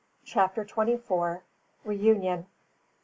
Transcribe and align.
CHAPTER 0.25 0.65
TWENTY 0.65 0.97
FOUR. 0.97 1.43
REUNION. 1.85 2.47